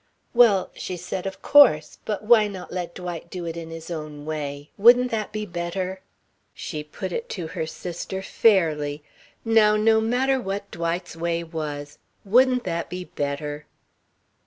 "Well," 0.33 0.71
she 0.73 0.97
said, 0.97 1.27
"of 1.27 1.43
course. 1.43 1.99
But 2.05 2.23
why 2.23 2.47
not 2.47 2.73
let 2.73 2.95
Dwight 2.95 3.29
do 3.29 3.45
it 3.45 3.55
in 3.55 3.69
his 3.69 3.91
own 3.91 4.25
way? 4.25 4.71
Wouldn't 4.75 5.11
that 5.11 5.31
be 5.31 5.45
better?" 5.45 5.99
She 6.55 6.83
put 6.83 7.11
it 7.11 7.29
to 7.37 7.45
her 7.49 7.67
sister 7.67 8.23
fairly: 8.23 9.03
Now, 9.45 9.75
no 9.75 10.01
matter 10.01 10.41
what 10.41 10.71
Dwight's 10.71 11.15
way 11.15 11.43
was, 11.43 11.99
wouldn't 12.25 12.63
that 12.63 12.89
be 12.89 13.03
better? 13.05 13.67